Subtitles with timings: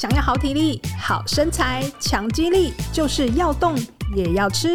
[0.00, 3.76] 想要好体力、好身材、强肌力，就是要动
[4.16, 4.74] 也要吃。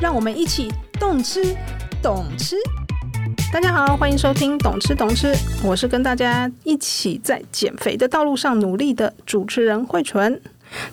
[0.00, 1.56] 让我们一起动吃、
[2.02, 2.56] 懂吃。
[3.52, 5.32] 大家好，欢迎收听《懂吃懂吃》，
[5.62, 10.42] 我是跟大家一起在减肥的道路上努力的主持人慧纯。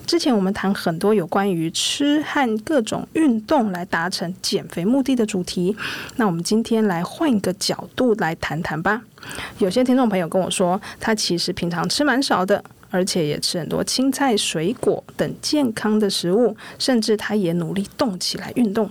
[0.06, 5.76] 之前我们谈很多有关于吃和各种运动来达成减肥目的的主题，
[6.14, 9.02] 那我们今天来换一个角度来谈谈吧。
[9.58, 12.62] 有些听众朋友跟我说，他其实平常吃蛮少的。
[12.92, 18.88] 而且也吃很多青菜、水果等健康的食物，甚至他也努力动起来运动。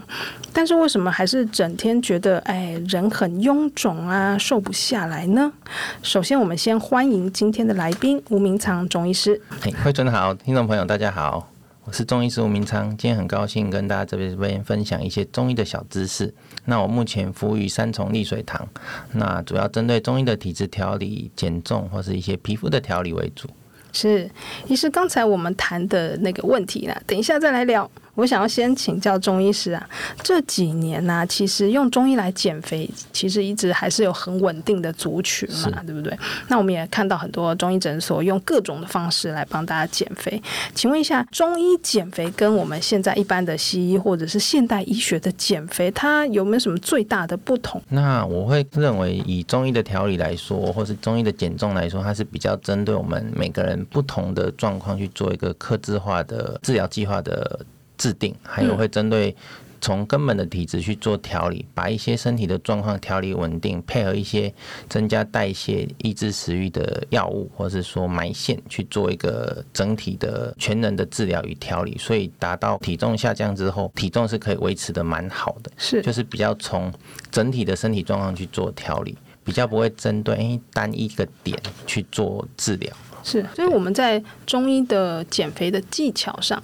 [0.52, 5.53] 但是为什么还是整天觉得哎人很臃肿啊，瘦不下来呢？
[6.02, 9.39] 首先，我们先欢迎今天的来宾吴明苍中医师。
[9.61, 11.47] 哎，慧纯好，听众朋友大家好，
[11.86, 16.33] 我是中医师吴明苍，今天很高兴跟大家这边这边分享一些中医的小知识。
[16.66, 18.67] 那我目前服务于三重利水堂，
[19.13, 23.47] 那主要针对中医的体质调理、减重或是一些皮肤的调理为主。
[23.91, 24.30] 是，
[24.68, 27.90] 医师，刚才我们谈的那个问题呢，等一下再来聊。
[28.15, 29.89] 我想要先请教中医师啊，
[30.22, 36.17] 这几年呢、啊，其实用中医来减肥，其实一直还是有很稳定的族群嘛，对不对？
[36.47, 40.41] 那我们也看到很多中医诊所用各种的方式来帮大家减肥。
[40.75, 47.81] 请问一下，中医减肥跟我们现在一般的西医或者是现代医学的减肥，它有没有什么最大的不同？
[47.89, 57.66] 那我会认为，以中医的调理来说，或是中医的减重来说，它是比较针对我们每个人不同的状况去做一个克制化的治疗计划的。
[58.02, 59.35] 制定，还有会针对
[59.80, 64.52] 从根本的体质去做调理，把一些身体的状况调理稳定，配合一些
[64.89, 76.91] 增加代谢、抑制食欲的药物，或是说埋线去做一个整体的全能的治疗与调理，所以达到体重下降之后，体重是可以维持的蛮好的，是就是比较从
[77.30, 81.55] 整体的身体状况去做调理，比较不会针对单一个点
[81.86, 82.91] 去做治疗。
[83.23, 86.61] 是，所以我们在中医的减肥的技巧上，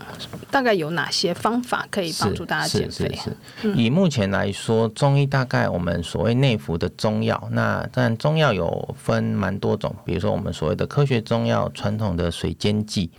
[0.50, 3.10] 大概有哪些方法可以帮助大家减肥？
[3.16, 13.10] 是，是，是，以目前来说，中医大概我们所谓内服的中药，那当然中药有分蛮多种，比如说我们所谓的科学中药、传统的水煎剂，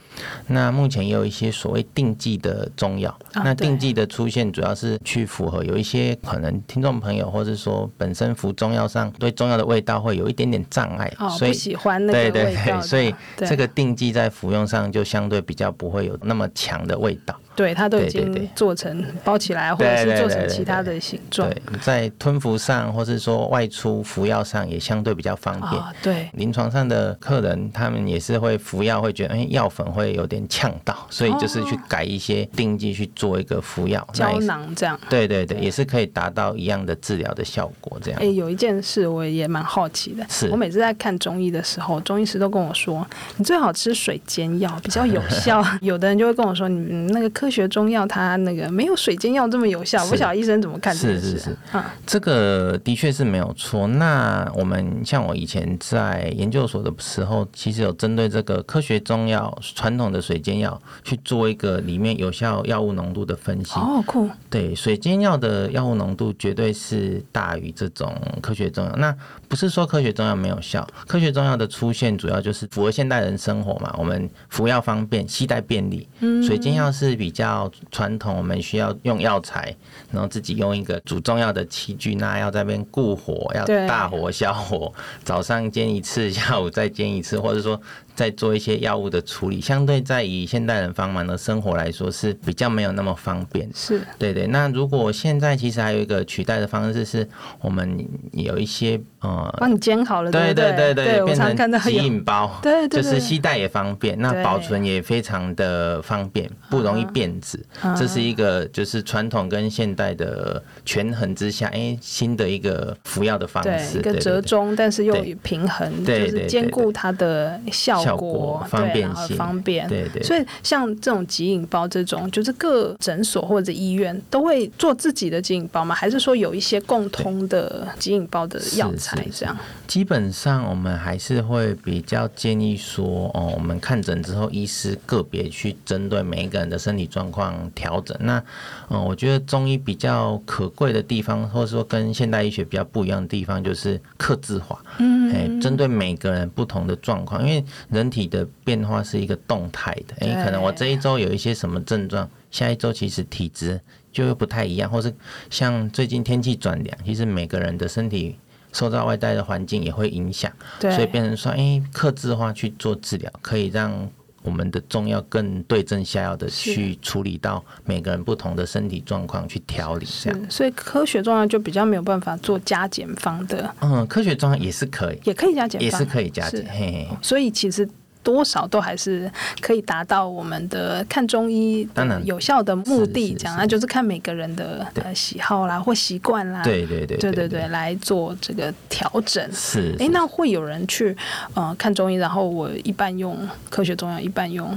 [0.46, 3.16] 那目前也有一些所谓定剂的中药。
[3.34, 13.14] 那定剂的出现，主要是去符合有一些可能听众朋友，或者说本身服中药上对中药的味道会有一点点障碍，哦，所以不喜欢那个味道，对对对，所以。
[13.36, 17.38] 这个定剂在服用上就相对比较不会有那么强的味道。
[17.58, 21.50] 对，它都已经做成包起来，或者是做成其他的形状。
[21.50, 25.72] 对，在吞服上，或是说外出服药上，也相对比较方便。
[25.72, 34.96] 哦、对，临床上的客人，他们也是会服药，会觉得哎，药粉会有点呛到，所以就是去改一些定剂去做一个服药胶囊这样。
[35.10, 37.98] 对对对，也是可以达到一样的治疗的效果。
[38.00, 38.20] 这样。
[38.22, 43.04] 哎，有一件事我也蛮好奇的，是我每次在看中医的时候，中医师都跟我说，
[43.36, 45.60] 你最好吃水煎药比较有效。
[45.82, 47.47] 有的人就会跟我说，你那个科。
[47.48, 51.30] 科学中药它那个没有水煎药这么有效，不晓得医生怎么看这件事？
[51.30, 53.86] 是是是，啊，这个的确是没有错。
[53.86, 63.80] 那我们像我以前在研究所的时候，其实有针对这个科学中药、传统的水煎药去做一个里面有效药物浓度的分析。
[63.80, 64.28] 哦，酷。
[64.50, 68.94] 对，水煎药的药物浓度绝对是大于这种科学中药。
[68.98, 69.16] 那
[69.48, 76.06] 不是说科学中药没有效，科学中药的出现主要就是符合现代人生活嘛，我们服药方便、携带便利。
[76.20, 79.74] 嗯，水煎药是比较传统，我们需要用药材，
[80.10, 84.92] 然后自己用一个煮中药的器具，那要在那边固火，要大火小火，
[85.24, 87.80] 早上煎一次，下午再煎一次，或者说。
[88.18, 93.70] 在做一些药物的处理，相对在以现代人繁忙的生活来说是比较没有那么方便。
[93.72, 94.44] 是对对。
[94.48, 97.28] 那如果现在其实还有一个取代的方式，是
[97.60, 107.64] 我们有一些呃，帮你煎好了，对对对对，变成吸引包，对对，就是携带也方便，那保存也非常的方便，不容易变质。
[107.96, 115.14] 这是一个就是传统跟现代的权衡之下，哎，新的一个服药的方式，一个折中，但是又
[115.44, 118.07] 平衡，就是兼顾它的效果。
[118.08, 120.22] 效果方便性，方便，对对。
[120.22, 125.94] 所以像这种即饮包这种，就是各诊所或者医院都会做自己的即饮包吗？
[125.94, 129.56] 还是说有一些共通的即饮包的药材这样？
[129.86, 138.16] 基本上我们还是会比较建议说，哦，我们看诊之后，医师个别去针对每一个人的身体状况调整。
[138.20, 138.42] 那，
[138.90, 144.78] 嗯，我觉得中医比较可贵的地方，或者说跟现代医学比较不一样的地方，就是克制化。
[144.98, 147.64] 嗯，哎，针对每个人不同的状况，因为。
[147.90, 153.80] 人体的变化是一个动态的，诶，可能我这一周有一些什么症状，下一周其实体质
[154.12, 155.14] 就会不太一样，或是
[155.50, 158.36] 像最近天气转凉，其实每个人的身体
[158.72, 164.10] 受到外在的环境也会影响，所以变成说，诶，克制化去做治疗，可以让。
[164.48, 170.50] 我们的中药更对症下药的去处理到每个人不同的身体状况去调理这样。
[170.50, 173.74] 所以科学中药就比较没有办法做加减方的。
[173.80, 176.64] 嗯，科学中药也是可以，也可以加减，也是可以加减。
[176.66, 177.08] 嘿嘿。
[177.20, 177.86] 所以其实。
[178.28, 179.30] 多少都还是
[179.62, 181.88] 可以达到我们的看中医
[182.24, 189.42] 有效的目的，讲那就是看每个人的呃喜好啦或习惯啦，对对对对对对，来做这个调整。
[189.50, 191.16] 是，哎，那会有人去
[191.54, 193.34] 呃看中医，然后我一半用
[193.70, 194.76] 科学中药，一半用。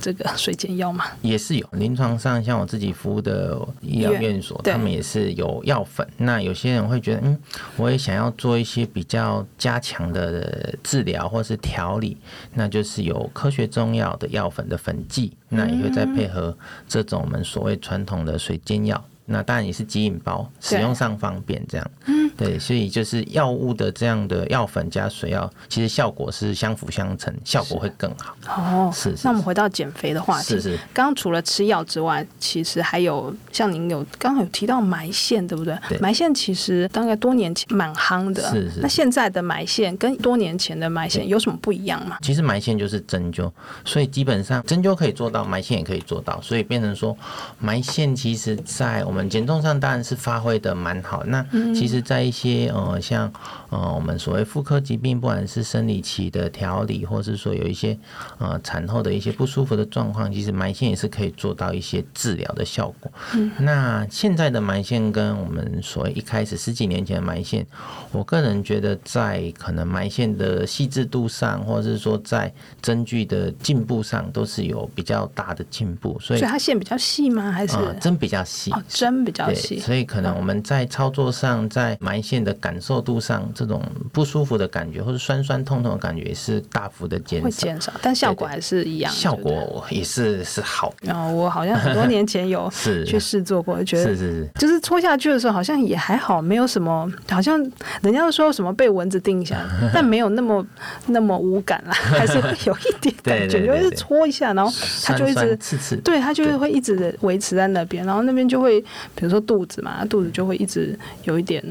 [0.00, 1.68] 这个水煎药吗，也是有。
[1.72, 6.06] 临床上，像我自己服务的医疗院所，他们也是有药粉。
[6.16, 7.38] 那有些人会觉得，嗯，
[7.76, 12.16] 我也想要做一些比较加强的治疗或是调理，
[12.52, 16.56] 那就是有科学中药的药粉的粉剂，那也会再配合
[16.86, 19.02] 这种我们所谓传统的水煎药。
[19.26, 21.90] 那当然也是即饮包，使用上方便这样。
[22.04, 28.36] 嗯，对，所以就是药物的这样的药粉加水药，其实效果是相辅相成，效果会更好。
[28.46, 29.22] 哦，是，是，是。
[29.24, 30.76] 那我们回到减肥的话题，是是。
[30.92, 35.74] 刚刚除了吃药之外，其实还有像您有刚刚有提到埋线，对不对？
[35.88, 35.98] 对。
[35.98, 38.80] 埋线其实大概多年前蛮夯的，是是。
[38.80, 42.18] 那现在的埋线跟多年前的埋线有什么不一样吗？
[42.20, 43.50] 其实埋线就是针灸，
[43.86, 47.16] 所以基本上针灸可以做到，埋线也可以做到，所以变成说
[47.58, 49.14] 埋线其实在我。
[49.14, 51.22] 我们减重上当然是发挥的蛮好。
[51.26, 51.40] 那
[51.72, 53.30] 其实，在一些呃，像
[53.70, 57.96] 呃，我们所谓妇科疾病，不管是生理期的调理，或是说有一些
[58.38, 63.12] 呃产后的一些不舒服的状况，其实埋线也是可以做到一些治疗的效果。
[63.34, 67.66] 嗯那现在的埋线跟我们所谓一开始十几年前的埋线，
[68.12, 76.18] 我个人觉得在可能埋线的细致度上，或者是说在针具的进步上，都是有比较大的进步。
[76.20, 77.50] 所以，所以它线比较细吗？
[77.50, 78.72] 还是针比较细？
[78.88, 83.82] 针比较细，所以可能我们在操作上，在埋线的感受度上，这种
[84.12, 90.94] 不舒服的感觉或者酸酸痛痛的感觉也是大幅的减少，会减少，但效果还是一样，效果也是是好。
[91.02, 92.70] 然后我好像很多年前有
[93.06, 97.58] 去试做过，觉得是是是，就是戳下去的时候好像也还好，没有什么，好像
[98.02, 99.58] 人家都说什么被蚊子叮一下，
[99.92, 100.66] 但没有那么
[101.06, 104.72] 那么无感啦，还是会有一点 感觉，就是戳一下，然后
[105.04, 108.84] 它就一直刺刺，对，它就是会一直维持在那边，然后那边就会。
[109.16, 111.64] 比如说肚子嘛，肚子就会一直有一点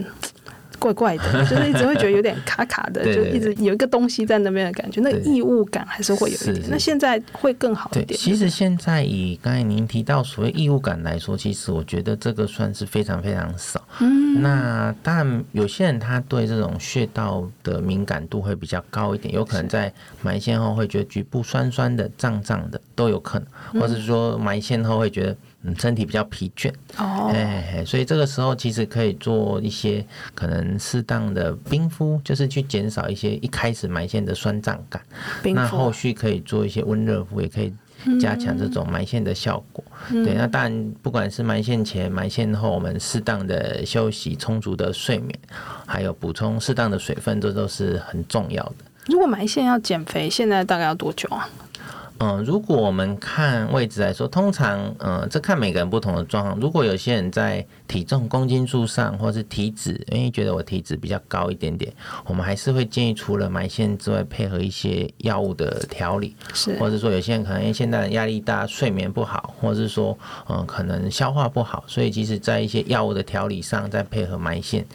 [0.84, 6.70] 怪怪的， 就是一直会觉得有点卡卡的，就一直有一个东西在那边的感觉，那个异物感还是会有一点。
[6.70, 8.20] 那现在会更好一点。
[8.20, 13.82] 其实现在以刚才您提到所谓异物感来说，其实我觉得这个算是非常非常少。
[14.02, 25.38] 嗯，那当然有些人他对这种穴道的敏感度会比较高一点，有可能在埋线后会觉得局部酸酸的、胀胀的都有可能，或者说埋线后会觉得。
[25.64, 30.06] 嗯，身体比较疲倦哦，哎，所以这个时候其实可以做一些
[30.36, 35.02] 可能适当的冰敷，就是去减少一些一开始埋线的酸胀感。
[35.44, 37.74] 那后续可以做一些温热敷，也可以
[38.20, 39.82] 加强这种埋线的效果。
[40.10, 45.40] 对，那当然不管是埋线前、埋线后，我们适当的休息、充足的睡眠，
[45.86, 48.76] 还有补充适当的水分，这都是很重要的。
[49.06, 51.50] 如果埋线要减肥，现在大概要多久啊？
[52.26, 56.58] 嗯，如果我们看位置来说，通常，嗯，这看每个人不同的状况。
[56.58, 61.94] 如果有些人在体重公斤数上，或是体脂，因为觉得我体脂比较高一点点，
[62.26, 74.86] 我们还是会建议除了埋线之外，配合一些药物的调理，是，或者说有些人可能因为现在压力大，睡眠不好，或者是说，嗯，可能消化不好，所以即使在一些药物的调理上，再配合埋线，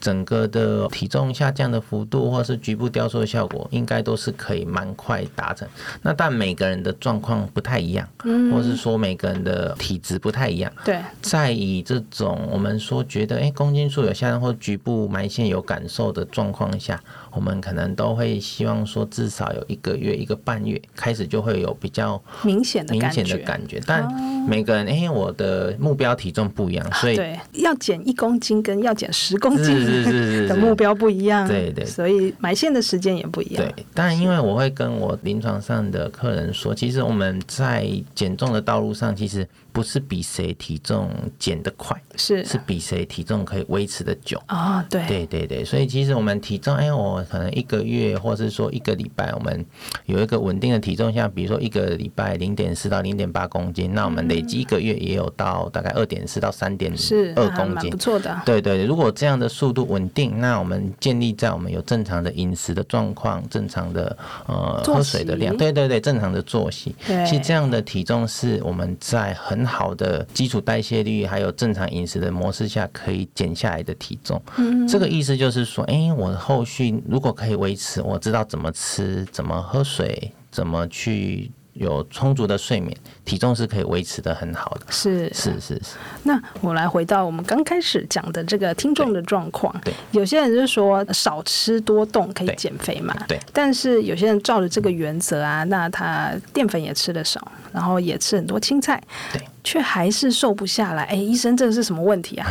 [0.00, 5.68] 整个的体重下降的幅度，或是局部雕塑的效果，应该都是可以蛮快达成。
[6.02, 6.72] 那但每个人。
[6.72, 24.06] 人的状况不太一样，嗯，或是说每个人的体质不太一样，对，在以这种我们说觉得哎、欸、公斤数有下降或局部埋线有感受的状况下，我们可能都会希望说至少有一个月一个半月开始就会有比较明显的明显的感觉，但
[24.48, 36.52] 每个人哎、欸、我的目标体重不一样，所以对要减一公斤跟要减十公斤的目标不一样，对对，所以埋线的时间也不一样，对，但因为我会跟我临床上的客人。
[36.52, 42.44] 说其实我们在减重的道路上，其实不是比谁体重减得快，是。
[42.44, 44.40] 是比谁体重可以维持的久。
[44.46, 44.84] 啊、哦。
[44.90, 45.06] 对。
[45.08, 49.64] 对对对，所以其实我们体重，哎，我可能一个月，或是说一个礼拜，我们
[50.04, 56.92] 有一个稳定的体重，像比如说一个礼拜零点四到零点八公斤，那我们累积一个月也有到大概二点四到三点
[57.34, 58.38] 二公斤，不错的。
[58.44, 64.14] 对对，如果这样的速度稳定，那我们建立在我们有正常的饮食的状况，正常的
[64.46, 66.42] 呃喝水的量，对对对，正常的。
[66.42, 74.40] 作息，其实这样的体重是我们在很好的基础代谢率还有正常饮食的模式下可以减下来的体重。
[74.56, 84.86] 嗯，这个意思就是说，哎，我后续如果可以维持，我知道怎么吃，怎么喝水，怎么去有充足的睡眠，体重是可以维持的很好的。
[84.90, 85.96] 是是是是。
[86.22, 89.74] 那我来回到我们刚开始讲的这个听众的状况。
[89.82, 89.94] 对。
[90.10, 93.16] 有些人就是说少吃多动可以减肥嘛。
[93.26, 93.40] 对。
[93.52, 99.02] 但是有些人照着这个原则啊，那他淀粉也吃的少，然后也吃很多青菜，
[99.32, 101.04] 对，却还是瘦不下来。
[101.04, 102.46] 哎，医生，这个是什么问题啊？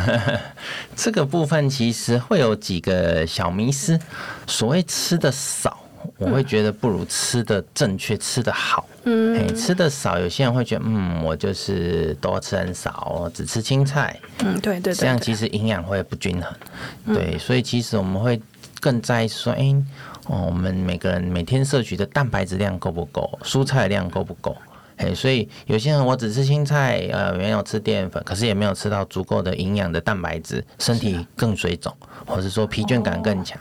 [0.96, 3.98] 这个部分其实会有几个小迷思。
[4.46, 5.78] 所谓吃的少。
[6.22, 8.88] 我会觉得不如吃的正确，吃的好。
[9.04, 14.18] 嗯，哎，吃的少，有些人会觉得，嗯，我就是多吃很少，只吃青菜。
[14.44, 16.54] 嗯，对对对，这样其实营养会不均衡。
[17.06, 18.40] 对，所以其实我们会
[18.80, 19.74] 更在意说，哎，
[20.26, 24.56] 哦，我们每个人每天摄取的蛋白质量够不够，蔬菜量够不够？
[24.98, 31.92] 哎，所以有些人我只吃青菜，呃，没有吃淀粉，可是也没有吃到足够的营养的蛋白质，身体更水肿，
[32.24, 33.58] 或者说疲倦感更强。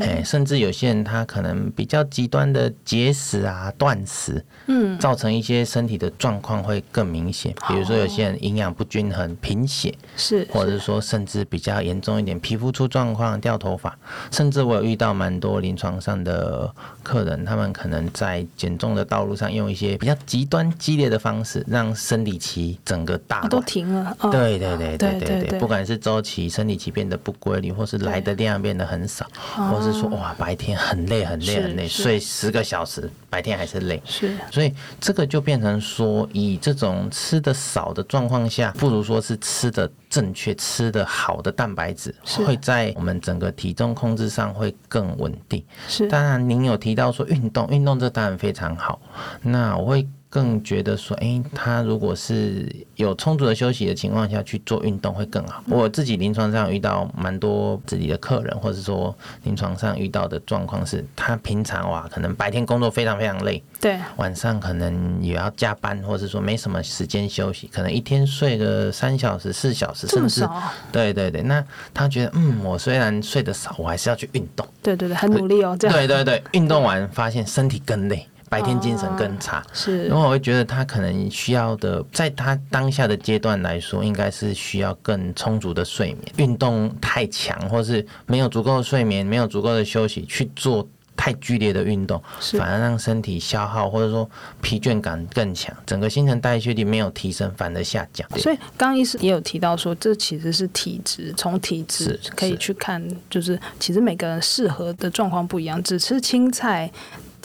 [0.00, 7.54] 哎，甚至有些人他可能比较极端的节食啊、断食，嗯，造成一些身体的状况会更明显。
[7.68, 13.96] 比如说有些人营养不均衡、贫血，是，或者是说甚至比较严重一点，皮肤出状况、掉头发。
[14.30, 16.72] 甚至我有遇到蛮多临床上的
[17.02, 24.16] 客人，他们可能在减重的道路上用一些比较极端、激烈的方式，让生理期整个大都停了。
[24.30, 29.26] 对对对对对对，不管是周期、生理期变得不规律，或是来的量变得很少，
[29.70, 34.02] 或是说哇，白天很累很累很累，睡十个小时，白天还是累。
[34.04, 42.14] 是，所以这个就变成说，以这种吃的少的状况下，不如说是吃的正确、吃的好的蛋白质，
[42.46, 45.64] 会在我们整个体重控制上会更稳定。
[45.86, 49.00] 是，当然您有提到说运动，运动这当然非常好。
[49.42, 50.06] 那我会。
[50.34, 55.62] 更觉得说，哎，他如果是有充足的休息的情况下去做运动会更好。
[55.68, 70.44] 我自己临床上遇到蛮多自己的客人，或者说临床上遇到的状况是，他平常哇，可能白天工作非常非常累，对，晚上可能也要加班，或者说没什么时间休息，可能一天睡个三小时、四小时，甚至
[70.90, 78.26] 对对对，那他觉得，嗯，我虽然睡得少，我还是要去运动，对对对，很努力哦，这样，对对对，运动完发现身体更累。
[78.48, 86.32] 白天精神更差，是，然后我会觉得他可能需要的，在他当下的阶段来说，应该是需要更充足的睡眠。
[86.36, 90.86] 运动太强，或是没有足够的睡眠，没有足够的休息去做
[91.16, 92.22] 太剧烈的运动，
[92.58, 94.28] 反而让身体消耗，或者说
[94.60, 98.28] 疲倦感更强，整个新陈代谢率没有提升，反而下降。
[98.38, 106.90] 所以刚刚医师也有提到说，这其实是体质，从体质可以去看，就是其实每个人适合的状况不一样，只吃青菜。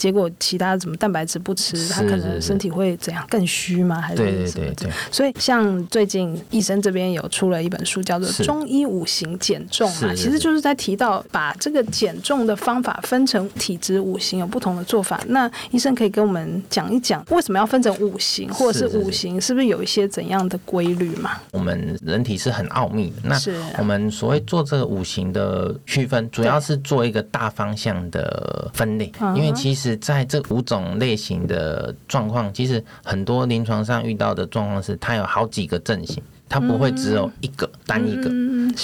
[0.00, 4.00] 结果其他什么蛋白质不吃，他可能身体会怎样更虚吗？
[4.00, 4.30] 还是什么？
[4.30, 4.90] 对对对对。
[5.12, 15.20] 所以像最近医生这边有出了一本书，叫做《中医五行减重》嘛，其实就是在提到把这个减重的方法分成体质五行有不同的做法。
[15.28, 21.32] 那医生可以跟我们讲一讲为什么要分成五行，或者是五行是不是有一些怎样的规律嘛？
[21.50, 23.16] 我们人体是很奥秘的。
[23.24, 23.38] 那
[23.76, 29.89] 我们所谓做这个五行的区分，主要是做一个大方向的分类，因为其实。
[29.96, 38.28] 在这五种类型的状况，其实很多临床上遇到的状况是，它有好几个阵型，它不会只有一个、嗯、单一个。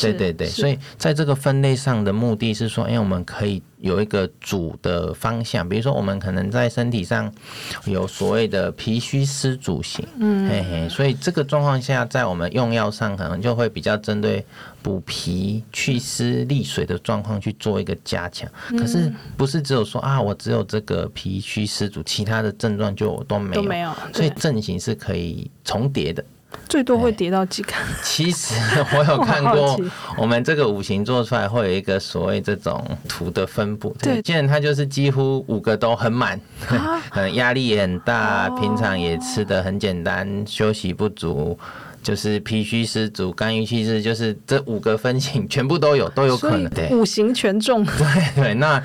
[0.00, 7.32] 对对对，所以在这个分类上的目的是说，哎，我们可以有一个主的方向，比如说我们可能在身体上
[7.84, 10.48] 有所谓的脾虚湿阻型，嗯。
[10.48, 14.44] 嘿嘿，所以这个状况下，在我们用药上可能就会比较针对。
[14.82, 26.24] 补脾祛湿利水的状况去做一个加强，可是不是只有说啊，我只有这个脾虚湿阻，其他的症状就都没有，都没有，所以症型是可以重叠的，
[26.68, 27.72] 最多会叠到几个？
[28.02, 28.54] 其实
[28.96, 29.78] 我有 看过，
[30.16, 36.40] 我们这个五行做出来会有一个所谓这种图的分布，对，既然它就是几乎五个都很满，
[37.34, 41.58] 压力也很大，平常也吃的很简单，休息不足。
[42.06, 46.70] 就是脾虚湿足、肝郁气滞，就是这五个分型全部都有，都有可能。
[46.70, 47.84] 对，五行全中。
[47.98, 48.80] 对对，那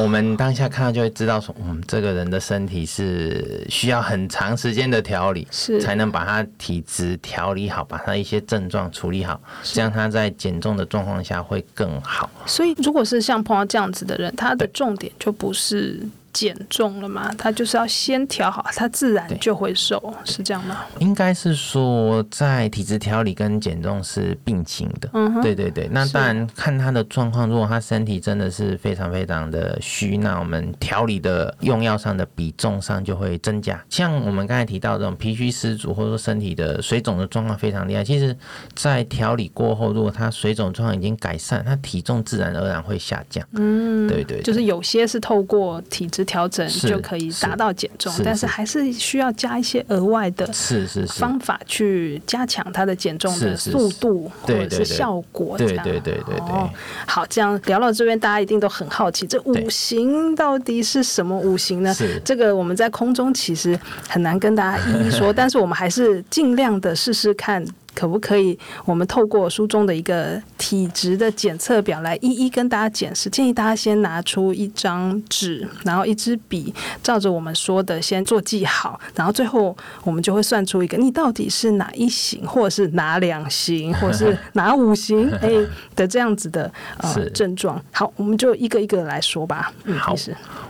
[0.00, 12.28] 我们当下看到就会知道说，嗯，这个人的身体是需要很长时间的调理，是才能把他体质调理好，把他一些症状处理好，这样他在减重的状况下会更好。
[12.44, 16.00] 所以，如果是像碰到这样子的人，他的重点就不是。
[16.34, 17.32] 减重了嘛？
[17.38, 20.84] 他就是要先调好，他自然就会瘦，是这样吗？
[20.98, 25.08] 应该是说，在体质调理跟减重是并行的。
[25.14, 25.88] 嗯，对对对。
[25.92, 33.80] 那当然看他的状况，如果他身体真的是非常非常的虚，那我们调理的用药上的比重上就会增加。
[33.88, 38.36] 像我们刚才提到这种脾虚湿阻，或者说身体的水肿的状况非常厉害，其实，
[38.74, 43.46] 在调理过后，如果他水肿状况已经改善，他体重自然而然会下降。
[43.52, 46.23] 嗯，对对，就是有些是透过体质。
[46.24, 55.56] 食调整就可以达到减重，但是还是需要加一些额外的是是方法去加强它的减重的速度或者是效果。
[55.58, 56.36] 对对对对对。
[56.38, 56.68] 哦，
[57.06, 61.94] 好，这样聊到这边，大家一定都很好奇，这五行到底是什么五行呢？
[62.24, 63.78] 这个我们在空中其实
[64.08, 67.64] 很难跟大家一一说， 但是我们还是尽量的试试看。
[67.94, 68.58] 可不可以？
[68.84, 73.30] 我们透过书中的一个体质的检测表来一一跟大家检视。
[73.30, 85.50] 建议大家先拿出一张纸，然后一支笔，照着我们说的先做记号，然后最后我们就会算出一个你到底是哪一型，或者是哪两型，或者是哪五型 哎
[85.96, 87.82] 的这样子的呃症状。
[87.92, 89.72] 好，我们就一个一个来说吧。
[89.84, 90.14] 嗯，好，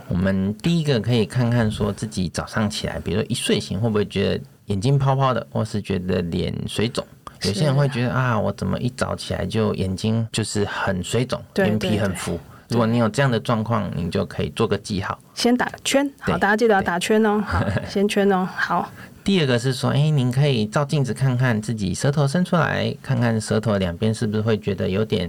[0.07, 7.05] 我们第一个可以看看说自己早上起来，比如说一睡醒会不会觉得眼睛泡泡的，或是觉得脸水肿？
[7.43, 12.39] 有些人会觉得啊，我怎么一早起来就眼睛就是很水肿，眼皮很浮。
[12.69, 16.09] 如果你有这样的状况，你就可以做个记号，先打圈。
[16.19, 17.39] 好，大家记得要打圈哦。
[17.45, 18.47] 好， 先圈哦。
[18.55, 18.89] 好。
[19.25, 25.27] 第二个是说，哎、欸，您可以照镜子看看自己舌头伸出来，看看舌头两边是不是会觉得有点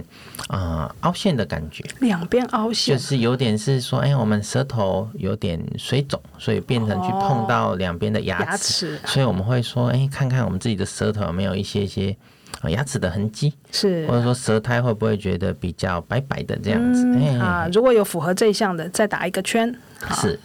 [0.49, 1.83] 啊、呃、凹陷的感觉。
[2.01, 12.15] 两边凹陷，就是有点是说，哎、欸，我们舌头有点水肿，所以变成去碰到两边的牙齿，牙齿，所以我们会说，哎、欸，看看我们自己的舌头有没有一些些
[12.65, 17.03] 牙齿的痕迹，是，或者说舌苔会不会觉得比较白白的这样子。
[17.03, 19.75] 嗯、啊，如果有符合这一项的，再打一个圈。
[20.21, 20.39] 是。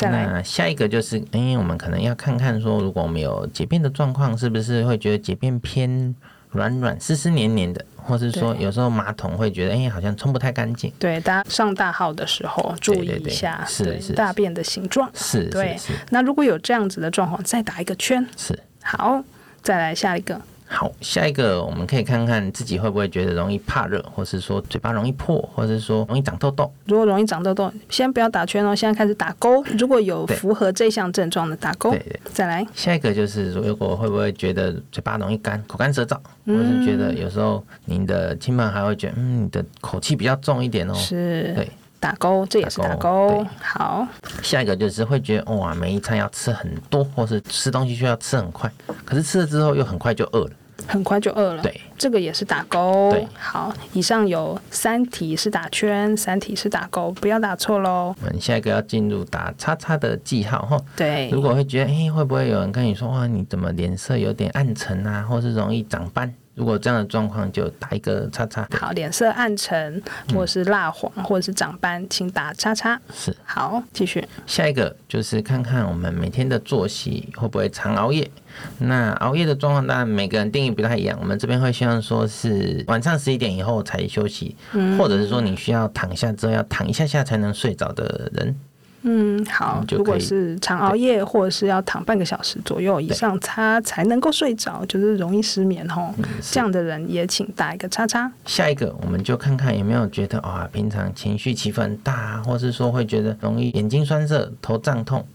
[0.00, 6.14] 那下一个就是，哎、欸，我们可能要看看说，如果我们有结便的状况，是不是会觉得结便偏
[6.50, 10.92] 软软、湿湿黏黏的，或是说有时候马桶会觉得，哎、欸，好像冲不太干净。
[10.98, 15.08] 对，大家上大号的时候注意一下，是大便的形状。
[15.14, 15.76] 是，对。
[16.10, 18.26] 那如果有这样子的状况，再打一个圈。
[18.36, 18.58] 是。
[18.82, 19.22] 好，
[19.62, 20.40] 再来下一个。
[20.72, 26.72] 好，下一个我们可以看看自己会不会觉得容易怕热，或是说嘴巴容易破，或是说容易长痘痘。
[26.86, 29.62] 如果容易长痘痘，先不要打圈哦，现在开始打勾。
[29.78, 31.90] 如果有符合这项症状的，打勾。
[31.90, 32.66] 对对，再来。
[32.74, 40.94] 下一个就是，如果会不会觉得嘴巴容易干，口干舌燥，或是觉得有时候您的亲朋还会觉得，嗯，你的口气比较重一点哦。
[40.94, 41.52] 是。
[41.54, 43.28] 对，打勾，这也是打勾。
[43.28, 43.46] 打勾。
[43.60, 44.08] 好。
[44.42, 48.72] 下一个就是会觉得，哇，每一餐要吃很多，或是吃东西需要吃很快，
[49.04, 50.50] 可是吃了之后又很快就饿了。
[50.86, 53.10] 很快就饿了，对，这个也是打勾。
[53.12, 58.14] 对，好，以上有三题是打圈，三题是打勾，不要打错喽。
[58.20, 60.80] 我们下一个要进入打叉叉的记号哈。
[60.96, 66.34] 对，如果会觉得，哎、欸，会不会有人跟你说，哇，你怎么脸色有点暗沉啊，或是容易长斑？
[66.54, 68.68] 如果这样的状况，就打一个叉叉。
[68.72, 70.02] 好，脸色暗沉，
[70.34, 73.00] 或是蜡黄，嗯、或者是长斑，请打叉叉。
[73.14, 74.22] 是，好，继续。
[74.46, 78.30] 下一个就是看看我们每天的作息会不会常熬夜。
[78.78, 81.18] 那熬夜的状况，当然每个人定义不太一样。
[81.20, 88.54] 我们这边会希望说是晚上十一点以后才休息，嗯、或者是说你需要躺下之后要躺一下下才能睡着的人。
[89.02, 89.84] 嗯，好。
[89.90, 96.14] 如果是常熬夜，或者是要躺半个小时左右以上，他才能够睡着，就是容易失眠吼。
[96.40, 98.30] 这样的人也请打一个叉叉。
[98.46, 105.26] 下一个，我们就看看有没有觉得啊、哦，平常情绪起伏很大，或是说会觉得容易眼睛酸涩、头胀痛，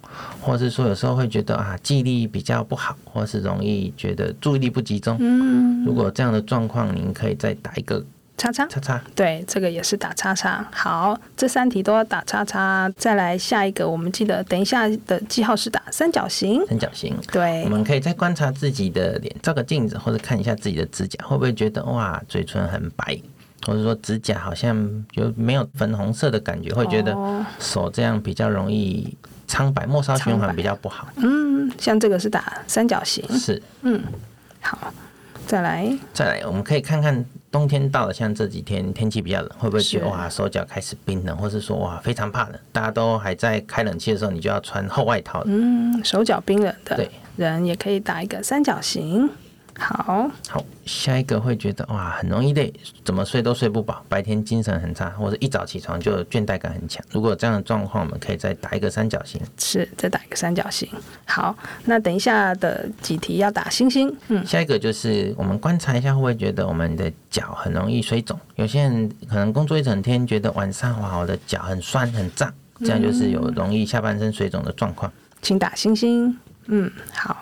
[0.42, 5.18] 或是说有时候会觉得啊，记忆力比较不好，或是容易觉得注意力不集中。
[5.20, 8.04] 嗯，如果这样的状况，您可以再打一个。
[8.38, 10.64] 叉叉叉叉，对，这个也是打叉叉。
[10.72, 12.88] 好，这三题都要打叉叉。
[12.96, 16.64] 再来下一个，我们记得等一下的记号是打三角形。
[16.68, 17.64] 三角形，对。
[17.64, 23.20] 我们可以再观察自己的脸，照个镜子，或者看一下自己的指甲，会不会觉得哇，嘴唇很白，
[23.66, 27.18] 或者说指甲好像就没有粉红色的感觉，会觉得
[27.60, 31.08] 手这样比较容易苍白，末梢循环比较不好。
[31.16, 33.28] 嗯，像这个是打三角形。
[33.38, 34.00] 是，嗯，
[34.62, 34.94] 好。
[35.48, 42.60] 再来，再来，我们可以看看冬天到了，像这几天天气比较冷，会不会觉得哇手脚开始冰冷，或是说哇非常怕冷？
[42.72, 45.42] 大家都还在开冷气的时候，你就要穿厚外套。
[45.46, 49.30] 嗯，手脚冰冷的人也可以打一个三角形。
[49.80, 52.74] 好好，下一个会觉得哇，很容易累，
[53.06, 57.04] 怎么睡都睡不饱，白天精神很差，或者一早起床就倦怠感很强。
[57.12, 59.40] 如果有这样的状况，我们可以再打一个三角形。
[59.58, 60.90] 是，再打一个三角形。
[61.26, 64.14] 好，那等一下的几题要打星星。
[64.30, 68.40] 嗯，下一个就是我们观察一下，会不会觉得我们的脚很容易水肿？
[68.56, 75.12] 有些人可能工作一整天，觉得晚上哇，我的脚很酸很胀，这样就是有容易下半身水肿的状况。
[75.42, 76.36] 请打星星。
[76.66, 77.38] 嗯，好。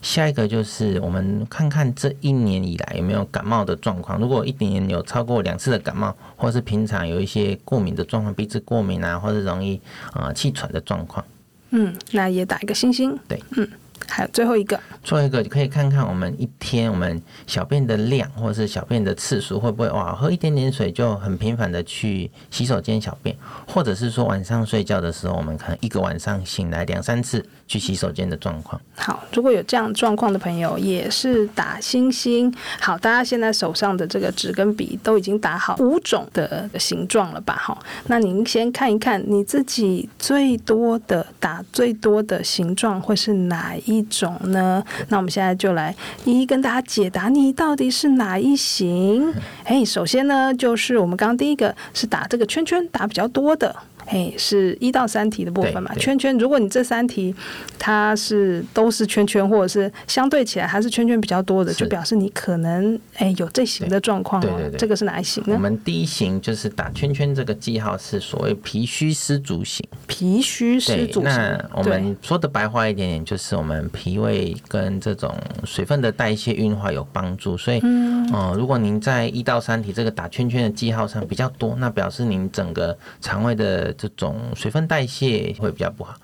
[0.00, 4.18] 下一个就是我们看看这一年以来有没有感冒的状况。
[4.20, 9.80] 如果一年有超过两次的感冒，或是平常有一些过敏的状况，鼻子过敏啊，或者容易
[10.12, 11.24] 啊气喘的状况，
[11.70, 13.18] 嗯，那也打一个星星。
[13.26, 13.68] 对，嗯，
[14.06, 28.80] 还有最后一个，最后一个可以看看我们一天我们小便的量，或者是小便的次数会不会哇，喝一点点水就很频繁的去洗手间小便，或者是说晚上睡觉的时候，我们可能一个晚上醒来两三次去洗手间的状况。
[28.96, 32.52] 好，如果有这样状况的朋友，也是打星星。
[32.80, 37.54] 好，大家现在手上的这个纸跟笔都已经打好五种的形状了吧？
[37.54, 44.84] 哈，那您先看一看你自己最多的打最多的形状会是哪一一种呢？
[45.08, 49.32] 那我们现在就来一一跟大家解答，你到底是哪一型？
[49.64, 53.74] 哎，首先呢，就是我们刚刚第一个是打这个圈圈，打比较多的。
[54.08, 55.94] 哎，是一到三题的部分嘛？
[55.96, 57.34] 圈圈，如果你这三题
[57.78, 64.40] 它是都是圈圈，或者是相对起来还是圈圈比较多的，就表示你可能哎有这型的状况。
[64.40, 65.52] 对对对，这个是哪一型呢？
[65.52, 69.86] 我们第一型就是打圈圈，这个记号是所谓脾虚湿阻型。
[70.06, 71.24] 脾虚湿阻型。
[71.24, 77.56] 那我们说的白话一点点，就是我们脾胃跟这种水分的代谢运化有帮助。
[77.56, 86.14] 所以，嗯、呃，如果您在一到三题这个打圈圈的记号上比较多，那表示您整个肠胃的这种水分代谢会比较不好。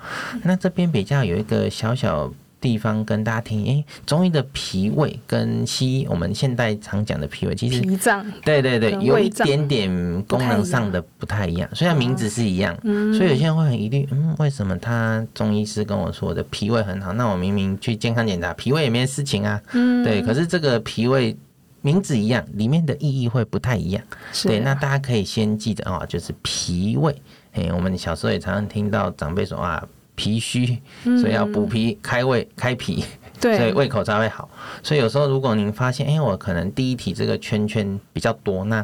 [0.43, 11.69] 那这边比较有一个小小地方跟大家听，诶，中医的脾胃跟西医我们现代常讲的脾胃，其实脾脏，对对对，有一点点功能上的不太一样。
[11.75, 12.75] 虽然名字是一样，
[13.15, 19.61] 所以有些人会很疑虑，嗯，为什么他中医师跟我说我的脾胃很好，那我明明去健康检查，脾胃也没事情啊。
[19.73, 21.37] 嗯对，可是这个脾胃
[21.83, 24.03] 名字一样，里面的意义会不太一样。
[24.45, 27.15] 对，那大家可以先记得啊，就是脾胃。
[27.55, 29.83] 哎，我们小时候也常常听到长辈说啊，
[30.15, 30.79] 脾虚，
[31.21, 33.05] 所以要补脾、开胃、开脾。
[33.45, 34.49] 对，所以胃口才会好。
[34.83, 38.79] 所以有时候如果您发现，哎，我可能第一题这个圈圈比较多，那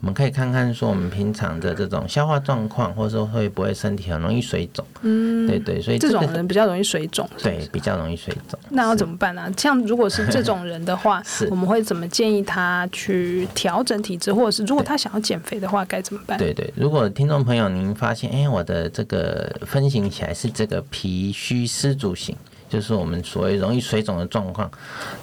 [0.00, 4.84] 我们可以看看说我们平常的这种消化状况，或者说会不会身体很容易水肿。
[5.00, 7.26] 嗯，对对，所以、这种人比较容易水肿。
[7.42, 8.60] 对，比较容易水肿。
[8.68, 9.52] 那要怎么办呢、啊？
[9.56, 16.36] 像如果是这种人的话， 我们会怎么建议他去调整体质，或者是如果他想要减肥的话，该怎么办？
[16.36, 22.36] 对对，如果听众朋友您发现，哎，我的这个分型起来是这个脾虚湿阻型。
[22.72, 24.70] 就是我们所谓容易水肿的状况。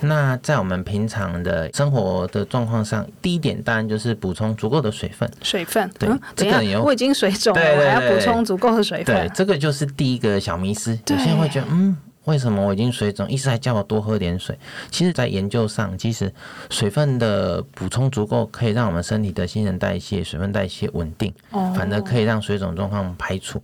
[0.02, 5.28] 那在我们平常的生活的状况上，第一点当然就是补充足够的水分。
[5.42, 9.16] 水分，对，嗯、这个我已经水肿了，我还要补充足够的水分。
[9.16, 10.92] 对，这个就是第一个小迷思。
[11.08, 11.98] 有些人会觉得，嗯。
[12.26, 14.56] 为什么我已经水肿，医师还叫我多喝点水？
[14.92, 16.32] 其实，在研究上，其实
[16.70, 23.60] 水分的补充足够，可以让我们身体的新陈代谢、水分代谢稳定，反而可以让水肿状况排除。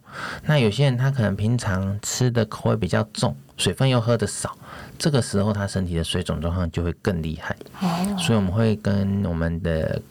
[0.45, 4.57] 那有些人他可能平常吃的口味比较重，水分又喝得少，
[4.97, 7.55] 这个时候他身体的水肿状况就会更厉害。
[8.17, 10.01] 所以我们会跟我们的。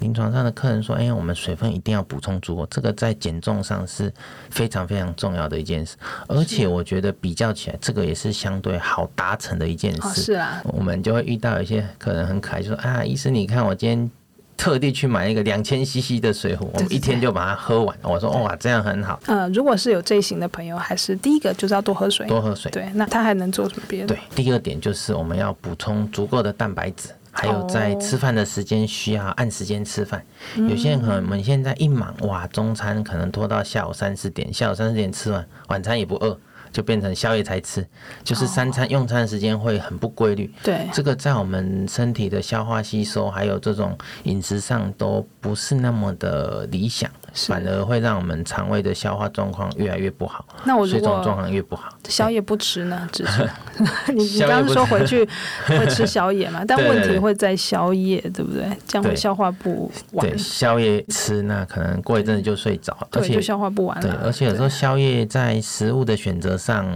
[0.00, 4.14] 临床上的客人说：“哎，我们水分一定要补充足够，这个在减重上是
[4.48, 5.96] 非常非常重要的一件事。
[6.28, 10.22] 而且我觉得比较起来，这个也是相对好达成的一件事。
[10.22, 14.10] 是啊，我们就会遇到一些客人很可爱，就说：啊，医生，你看我今天
[14.58, 17.96] 特地去买一个两千 CC 的水壶，我们一天就把它喝完。
[18.02, 19.18] 我说：哇，这样很好。
[19.26, 22.70] 呃，如果是有这一型的朋友，还是第一个就是要多喝水，多喝水。
[22.70, 24.08] 对，那他还能做什么别的？
[24.08, 30.20] 对，第二点就是我们要补充足够的蛋白质。”还有在吃饭的时间需要按时间吃饭，
[30.56, 36.36] 有些人可能我们现在一忙哇，中餐可能拖到下午三四点，下午三四点吃完，晚餐也不饿，
[36.72, 37.86] 就变成宵夜才吃，
[38.22, 40.52] 就是三餐用餐的时间会很不规律。
[40.62, 47.10] 对，这个在我们身体的消化吸收还有这种饮食上都不是那么的理想。
[47.34, 53.08] 反而会让我们肠胃的消化状况越来越不好，那我如果水肿状况越不好，宵夜不吃呢？
[53.12, 53.48] 只是
[54.12, 55.28] 你你刚刚说回去
[55.66, 56.64] 会吃宵夜嘛？
[56.66, 58.64] 但问题会在宵夜，对不对？
[58.86, 60.26] 这样会消化不完。
[60.26, 64.02] 对，宵夜吃那可能过一阵子就睡着，而且就消化不完了。
[64.02, 66.86] 对，而且有时候宵夜在食物的选择上，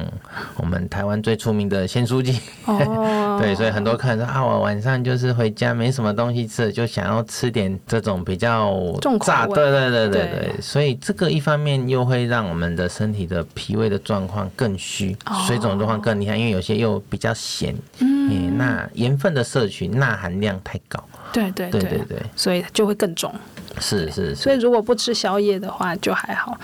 [0.57, 2.41] 我们台湾最出名的咸酥鸡。
[2.67, 3.39] 哦。
[3.41, 9.55] 对，所以很多客人说啊，我晚上就是回家没什么东西吃，就想要吃点这种比较重口味。
[9.55, 10.53] 对对对对。
[10.53, 21.81] 对，所以这个一方面又会让我们的身体的脾胃的状况更虚，水肿状况更厉害，因为有些又比较咸，嗯，那盐分的摄取钠含量太高，对对对。
[21.81, 23.35] 对对，所以就会更肿。
[23.79, 26.59] 是是是，所以如果不吃宵夜的话就还好，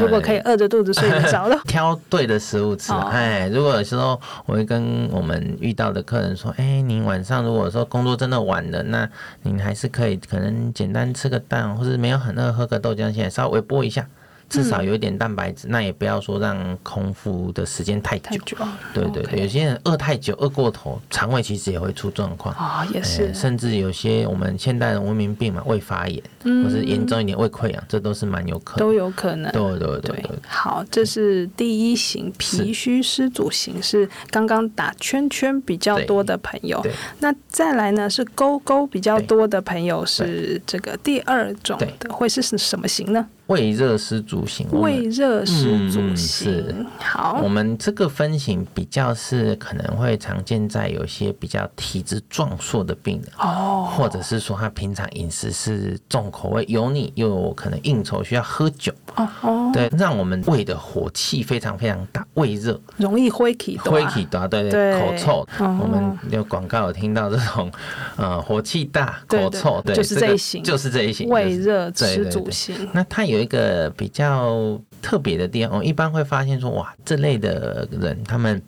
[0.00, 2.92] 如果可以饿着肚子睡得着的， 挑对的食物吃。
[2.92, 9.08] 哎，如果有时候我会跟我们遇到的客人说，哎，您晚上如果说工作真的晚了，那
[9.42, 14.04] 您还是可以可能简单吃个蛋，或是没有很饿喝个豆浆，先稍微微波一下。
[14.48, 15.66] 至少有一点蛋白质。
[15.68, 18.24] 嗯、那也不要说让空腹的时间太久。
[18.30, 18.56] 太久。
[18.92, 22.54] 对对对有些人饿太久，饿过头，肠胃其实也会出状况。
[22.54, 23.32] 啊、哦，也是、欸。
[23.34, 28.86] 甚至有些我们现代人文明病嘛，胃发炎，嗯、或是严重一点胃溃疡，这都是蛮有可能。
[28.86, 29.50] 都有可能。
[29.52, 30.30] 对对对对，对。
[30.46, 36.84] 好，这是第一型脾虚湿阻型，是刚刚打圈圈比较多的朋友。
[37.18, 43.26] 那再来呢，是勾勾比较多的朋友，是这个第二种的，会是什么型呢？
[43.46, 46.64] 胃热湿阻型，胃热湿阻型。
[46.68, 65.00] 嗯、好，我们这个分型比较是可能会常见在有些比较体质壮硕的病人哦，或者是说他平常饮食是重口味、油腻，又有可能应酬需要喝酒哦哦，对，让我们胃的火气非常非常大，胃热，容易灰气大，火气大，对对，对。
[65.00, 65.48] 口臭。
[65.58, 67.70] 哦、我们有广告有听到这种，
[68.16, 72.74] 呃，火气大、口臭，对，就是这一型，就是这一型，胃热湿阻型。
[72.92, 78.62] 那它有一个比较特别的地方，我一般会发现说，哇，这类的人他们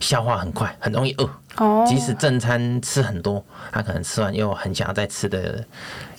[0.00, 1.30] 消化很快，很容易饿。
[1.56, 5.64] 哦，即使正餐吃很多，他可能吃完又很想要再吃的，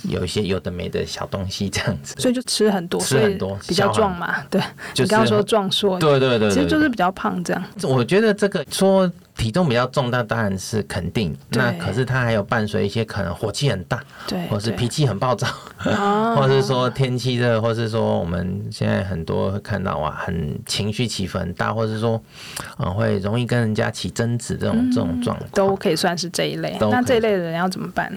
[0.03, 2.15] 有一些有的没的小东西这样子。
[2.19, 4.43] 所以就吃很多，吃很多，比较壮嘛。
[4.49, 4.61] 对，
[4.93, 7.63] 就你刚刚说壮硕，对对对，其实就是比较胖这样。
[7.83, 9.09] 我觉得这个说。
[9.39, 11.33] 体重比较重，那当然是肯定。
[11.51, 15.47] 那可是他还有伴随一些可能火气很大，对，或是脾气很暴躁，
[16.35, 22.21] 或是说天气热，或是说我们现在很多会看到啊，很情绪起伏很大，或是说
[22.75, 26.77] 啊会容易跟人家起争执这种、嗯、这种状况，都可以算是这一类。
[26.81, 28.11] 那这一类的人要怎么办？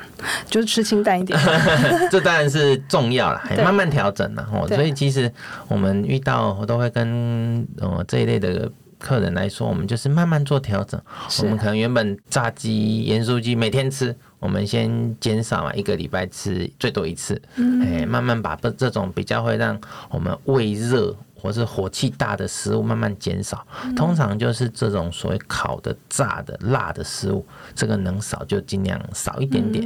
[0.51, 1.39] 就是吃清淡一点。
[2.11, 4.45] 这当然是重要了， 还慢慢调整了。
[4.67, 5.33] 所以其实
[5.69, 8.69] 我们遇到我都会跟呃这一类的。
[9.03, 11.01] 客人来说，我们就是慢慢做调整。
[11.41, 17.41] 我们可能原本炸鸡、盐酥鸡每天吃，我们先减少嘛，一个礼拜吃最多一次。
[17.83, 21.15] 哎，慢慢把这这种比较会让我们胃热。
[21.43, 29.83] 或是火气大的食物慢慢减少，通常就是这种所谓烤的、炸的、辣的食物，这个能少就尽量少一点点。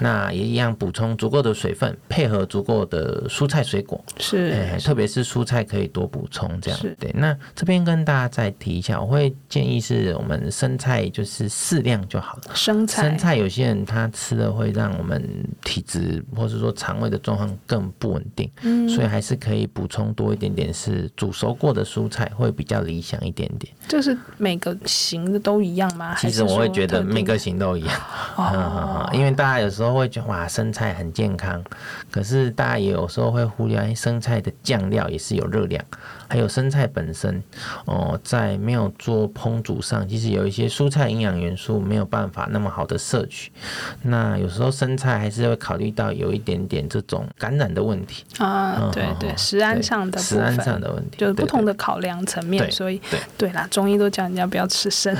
[0.00, 6.78] 那也一样补充足够的水分，配合足够的蔬菜水果，是，特别是蔬菜可以多补充这样。
[7.00, 12.54] 对，那这边跟大家再提一下，我会建议是我们生菜就是适量就好了。
[12.54, 15.26] 生菜，生菜有些人他吃了会让我们
[15.64, 18.50] 体质或是说肠胃的状况更不稳定，
[18.90, 20.97] 所以还是可以补充多一点点是。
[21.14, 23.70] 煮熟过的蔬菜会比较理想一点点。
[23.86, 26.14] 就是每个型的都一样吗？
[26.16, 27.94] 其实我会觉得每个型都一样。
[28.36, 31.62] 哦， 因为大家有时候会觉得哇，生菜很健康，
[32.10, 35.84] 可是大家也有时候会忽略生菜的酱料也是有热量。
[36.28, 37.42] 还有生菜本身，
[37.86, 43.50] 哦，在没有做烹煮上，其实有一些蔬菜营养元素没有办法那么好的摄取。
[44.02, 52.70] 那有时候生菜还是会考虑到有一点点这种感染的问题啊，对对，食安上的食安上的问题，就是不同的考量层面。
[52.70, 55.16] 所以对对啦，中医都叫人家不要吃生，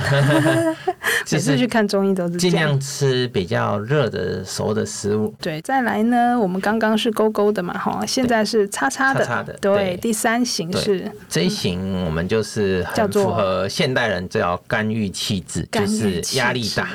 [1.31, 5.33] 每次去看中医都是尽量吃比较热的熟的食物。
[5.41, 10.98] 对，再来呢，我们刚刚是勾勾的嘛，哈，现在是叉叉的，对，第三型是。
[11.27, 16.87] 这一型我们就是很符合现代人叫干预气质，就是压力大。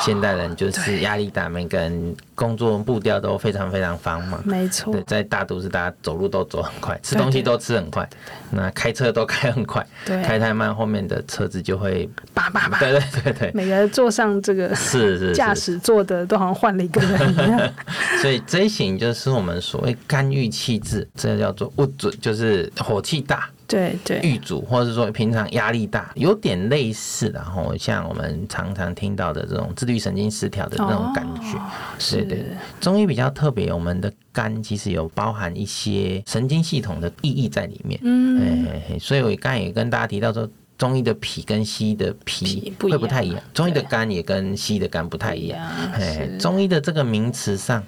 [0.00, 4.40] 现代人就是压力大，每个人工作步调都非常非常繁忙。
[4.44, 8.08] 没错，对，在大都市大家走路都走很快，吃东西都吃很快，
[8.50, 12.78] 那开车都开很快，开太慢后面的车子就会叭叭叭。
[12.78, 17.72] 对对对对，每个人坐上这个是是驾驶座的都好像换了一个人一样。
[18.20, 23.48] 所以这一型就是我们所谓肝郁气滞，这叫做物准，就是火气大。
[23.66, 31.58] 对对，郁阻，或者说平常压力大，有点类似的，然后像我们常常听到的这种自律神经失调的那种感觉。
[31.98, 32.36] 是的，
[32.80, 37.98] 中医比较特别，我们的肝其实有包含一些神经系统的意义在里面。
[38.02, 38.66] 嗯，
[39.00, 40.48] 所以我刚才也跟大家提到说。
[40.76, 45.60] 中医的脾跟西医的脾会不太一样，中医的肝也跟西医的肝不太一样。
[45.92, 47.82] 哎，中医的这个名词上，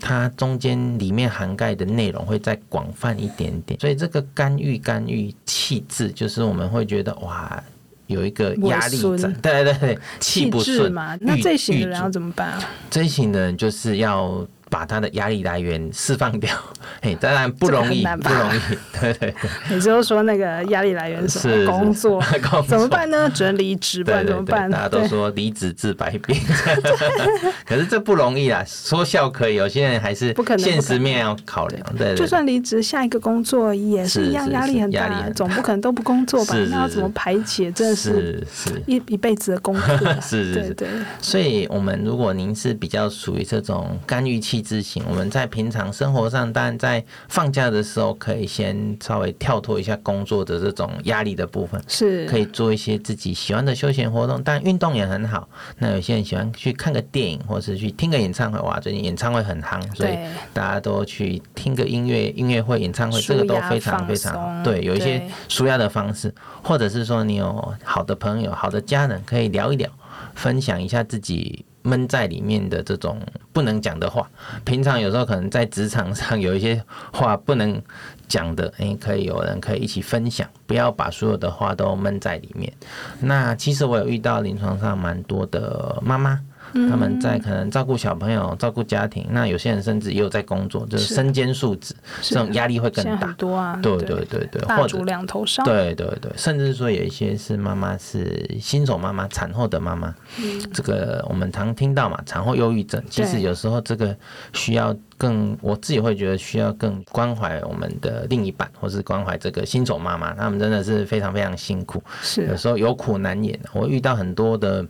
[0.00, 3.80] 它中间里面涵盖的内容会再广泛一点点。
[3.80, 7.62] 所以这个肝郁、肝郁气滞，就是我们会觉得哇，
[8.06, 11.16] 有一个压力在，对对对，气不顺嘛。
[11.20, 12.70] 那这型的人要怎么办啊？
[12.90, 14.46] 这型的人就是要。
[14.76, 16.54] 把他的压力来源释放掉，
[17.00, 18.60] 嘿，当然不容易，不容易，
[19.00, 19.34] 对 对对。
[19.74, 22.22] 你就说那个压力来源是工作，
[22.68, 23.26] 怎么办呢？
[23.34, 24.70] 只能离职，不然怎么办？
[24.70, 26.38] 大家都说离职治百病，
[27.64, 28.62] 可是这不容易啊。
[28.66, 31.96] 说笑可以，有些人还是不可能，现实面要考量。
[31.96, 36.54] 对，就算离职，下一个工作也是一样，压力很大，总不可能都不工作吧？
[36.70, 37.72] 那要怎么排解？
[37.72, 38.46] 真的是
[38.84, 39.96] 一一辈子的功课。
[40.20, 40.86] 是是是，对。
[41.22, 44.65] 所以，我们如果您是比较属于这种干预气。
[44.66, 45.02] 制型。
[45.08, 54.42] 我们在平常生活上，当然在放假的时候，可以先稍微跳脱一下工作的这种压力的部分，是可以做一些自己喜欢的休闲活动。
[54.42, 55.48] 但运动也很好。
[55.78, 58.58] 那有些人喜欢去看个电影，或是去听个演唱会。
[58.58, 60.18] 哇，最近演唱会很夯，所以
[60.52, 64.64] 大家都去听个音乐、音乐会、演唱会，这个都非常非常好。
[64.64, 69.88] 对，有一些舒压的方式，或者是说你有好的朋友、好的家人，可以聊一聊，
[70.34, 71.64] 分享一下自己。
[71.86, 73.20] 闷在里面的这种
[73.52, 74.28] 不能讲的话，
[74.64, 77.80] 平常有时候可能在职场上有一些话不能
[78.26, 82.72] 讲的，诶，可以有人可以一起分享，不要把所有的话都闷在里面。
[83.20, 86.40] 那其实我有遇到临床上蛮多的妈妈。
[86.88, 93.32] 他们在可能照顾小朋友、照顾家庭，那有些人甚至也有在工作，就是身兼数职，这种压力会更大。
[93.38, 95.64] 多啊，对对对对，或者两头烧。
[95.64, 100.14] 对对对，甚至说有一些是妈妈是新手妈妈、产后的妈妈，
[100.72, 104.16] 这个我们常听到嘛，产后忧郁症，其实有时候这个
[104.52, 104.94] 需要。
[105.18, 113.58] 更我自己会觉得需要更关怀我们的另一半，或是关怀这个新手妈妈，他们真的是非常非常辛苦，是有时候有苦难言。
[113.72, 114.84] 我遇到很多的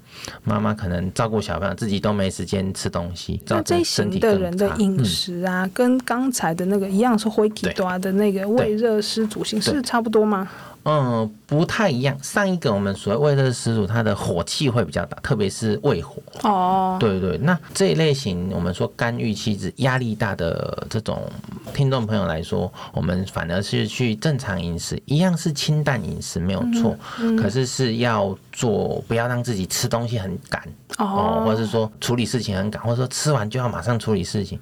[0.44, 10.48] 妈妈，可能照顾小朋友，自己都没时间吃东西，那这一型的人的饮食啊，嗯、跟刚才的那个一样，是灰气大的那个胃热湿主型，是差不多吗？
[10.88, 12.16] 嗯，不太一样。
[12.22, 16.22] 上一个我们所谓胃热湿阻，它的火气会比较大，特别是胃火。
[16.44, 17.36] 哦，对对。
[17.38, 21.28] 那这一类型，我们说肝郁气滞、压力大的这种
[21.74, 30.62] 听众朋友来说，我们反而是去正常饮食，一样是清淡饮食没有错，嗯嗯、可是是要做，不要让自己吃东西很赶。
[30.96, 34.58] 哦，或者是说处理事情很赶，或者说吃完就要马上处理事情，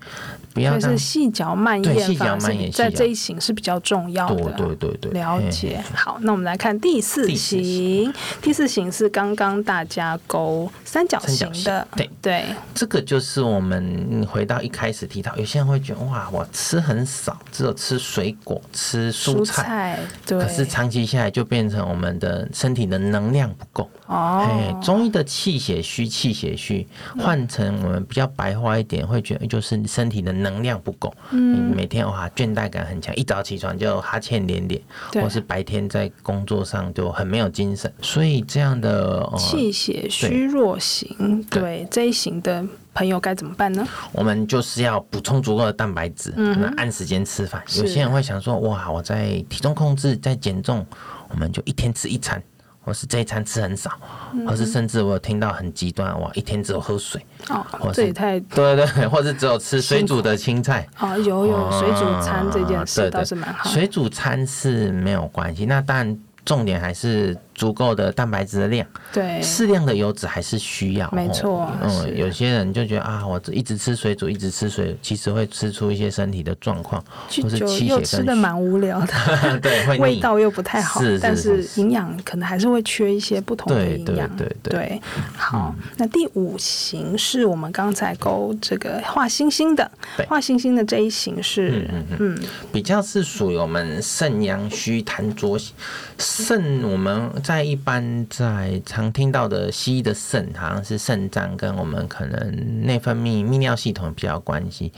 [0.52, 2.00] 不要让细嚼慢咽。
[2.04, 4.34] 细嚼慢咽在这一型是比较重要的。
[4.34, 5.80] 对对对对，了解。
[5.94, 6.18] 好。
[6.22, 12.10] 那我们来看第四型，第四型是刚刚大家勾三角形的，对。
[12.20, 24.46] 对，这个就是我们回到一开始提到，有些人会觉得哇，我吃很少，只有吃水果、吃蔬菜，对，可是长期下来就变成我们的身体的能量不够哦。
[24.48, 26.86] 哎中医的气血虚，气血虚
[27.18, 34.80] 换成我们比较白话一点，会觉得就是身体的能量不够，嗯，每天哇倦怠感很强，一早起床就哈欠连连，
[35.14, 43.86] 或是白天在工作上就很没有精神，所以这样的气血虚弱型，对，对这一型的朋友该怎么办呢？
[44.12, 47.62] 我们就是要补充足够的蛋白质，嗯，按时间吃饭。
[47.76, 50.84] 有些人会想说，哇，我在体重控制，在减重，
[51.30, 52.42] 我们就一天吃一餐，
[52.84, 53.90] 或是这一餐吃很少，
[54.32, 66.18] 嗯、或是甚至我有听到很极端，哇，一天只有喝水，哦，或是这也太对对对，或是只有吃水煮的青菜，啊、哦，有有水煮餐这件事倒是蛮好，水煮餐是没有关系，那当然。
[66.46, 71.70] 重点还是足够的蛋白质的量，对，适量的油脂还是需要，没错。
[71.82, 77.02] 嗯，有些人就觉得啊，我一直吃水煮，一直吃水，其实会吃出一些身体的状况，
[77.42, 79.14] 或是气血吃的蛮无聊的，
[79.62, 85.02] 对，味道又不太好，是，但是营养可能还是会缺一些不同的营养，对对对。
[85.36, 89.90] 好，那第五型是我们刚才勾这个画星星的，
[90.28, 92.38] 画星星的这一型是，嗯嗯，
[92.72, 95.72] 比较是属于我们肾阳虚痰浊型。
[96.16, 104.90] 肾，我们在一般在常听到的西医的肾，好像是肾脏跟我们可能内分泌泌尿系统比较关系。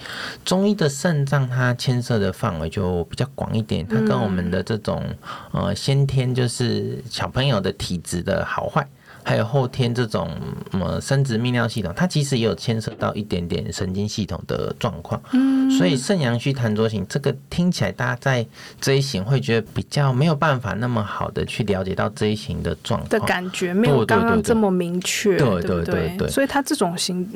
[0.45, 5.05] 中医的肾脏，它牵涉的范围就比较广一点，它跟我们的这种
[5.51, 8.87] 呃先天就是小朋友的体质的好坏。
[9.27, 10.31] 还有后天这种
[10.71, 15.21] 什么生殖泌尿系统，它其实也有牵涉到一点点神经系统的状况。
[15.33, 18.47] 嗯，所以肾阳虚痰浊型这个听起来，大家在
[18.81, 25.37] 这一型会觉得比较没有办法那么好的去了解到这一型的状况的感觉，没有刚刚这么明确。
[25.37, 27.29] 对对对对，所以它这种型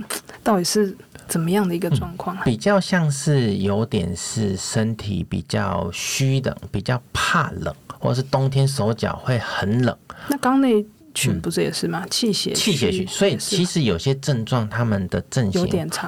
[0.44, 2.36] 到底是怎么样的一个状况？
[2.44, 9.96] 比较像是有点是身体比较虚冷，比较怕冷，或者是冬天手脚会很冷。
[10.28, 10.86] 那刚那。
[11.14, 12.06] 群不是也是吗？
[12.10, 15.60] 气血气血虚，所以其实有些症状，他们的症型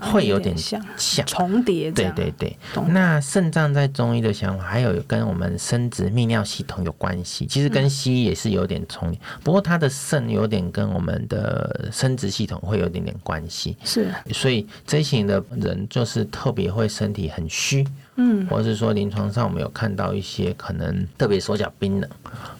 [0.03, 0.81] 会有点像
[1.27, 1.91] 重叠。
[1.91, 2.57] 对对对。
[2.89, 7.47] 那肾脏在中医的想法，还有跟我们生殖泌尿系统有关系。
[7.47, 13.77] 其实跟西医也是有点重叠，不过它的肾有点跟我们的生殖系统会有点点关系。
[13.85, 14.13] 是。
[14.33, 17.87] 所以这一型的人就是特别会身体很虚。
[18.17, 22.11] 嗯，或者是说临床上我们有看到一些可能特别手脚冰冷，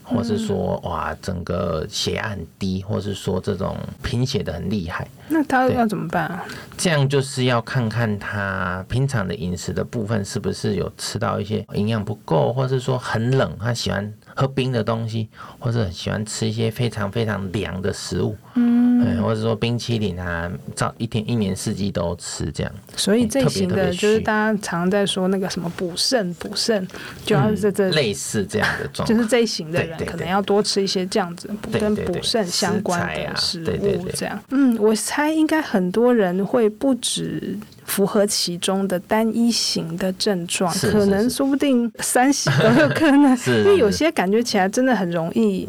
[0.03, 6.45] 或是说哇整个血压很低，或是说这种贫血的很厉害，那他要怎么办啊？
[6.79, 15.29] 这样就是要看看他平常的饮食的部分是不是有吃到一些营养不够，或是说很冷，他喜欢喝冰的东西，
[15.59, 18.92] 或者喜欢吃一些非常非常凉的食物，嗯，
[19.23, 22.73] 或者说冰淇淋啊，照一天一年四季都吃这样。
[22.97, 26.87] 所以这一型的就是大家常常在说那个什么补肾补肾，
[27.25, 34.39] 就要这这、嗯、类似这样的状况，就是这一型的人可能要多吃一些这样子跟补肾相关的食物，这样。
[34.51, 37.59] 嗯，我猜应该很多人会不止。
[37.85, 45.69] 符合其中的单一型的症状，可能说不定三型都有可能， 因为有些感觉起来真的很容易。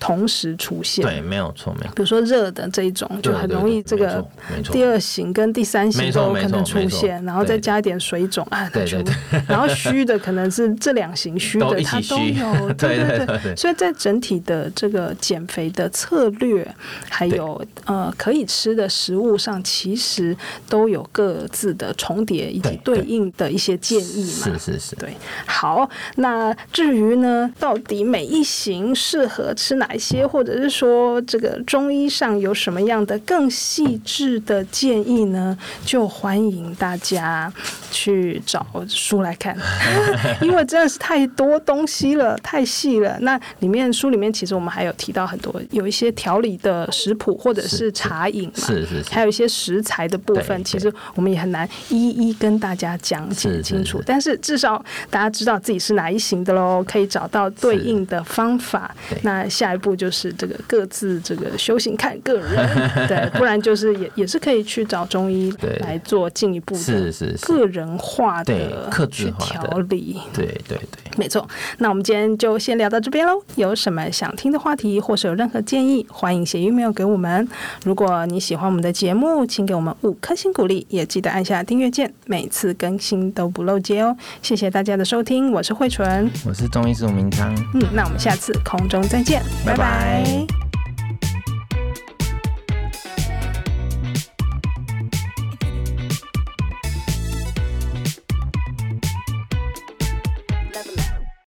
[0.00, 1.92] 同时出现，对，没有错，没有。
[1.92, 4.24] 比如说热的这一种，就很容易这个
[4.70, 9.14] 第二型跟第三型都有可能出现，然后再加一点水肿啊，对对对。
[9.48, 13.56] 然后虚的可能是这两型虚的，它都有， 对对对。
[13.56, 16.66] 所以在整体的这个减肥的策略，
[17.08, 20.36] 还有呃可以吃的食物上，其实
[20.68, 24.46] 都有各自的重叠以及对应的一些建议嘛。
[24.46, 25.12] 是是是，对。
[25.44, 29.87] 好，那至于呢，到底每一型适合吃哪？
[29.88, 35.56] 哪些，或者是说这个中医上有什么样的更细致的建议呢？
[35.84, 37.50] 就欢迎大家
[37.90, 39.56] 去找书来看，
[40.42, 43.16] 因为真的是太多东西了，太细了。
[43.20, 54.02] 那里面书里面其实我们还有提到很多，有一些调理的食谱或者是茶饮嘛，是是，是，还有一些食材的部分，其实我们也很难一一跟大家讲解清楚。
[54.04, 58.94] 但是至少大家知道自己是哪一型的喽，可以找到对应的方法。
[59.22, 67.12] 那下一步就是这个各自这个修行看个人，对，不然就是也也是可以去找中医来做进一步的
[67.42, 71.48] 个人化的去调理，对对对，没错。
[71.78, 73.40] 那我们今天就先聊到这边喽。
[73.56, 77.46] 有什么想听的话题，或是有任何建议，欢迎写 email 给我们。
[77.84, 84.16] 如果你喜欢我们的节目，请给我们五颗星鼓励，也记得按下订阅键，每次更新都不漏接哦。
[84.42, 89.42] 谢谢大家的收听，我是慧纯，我是中医师吴明昌，嗯，那我们下次空中再见。
[89.68, 90.67] 拜拜。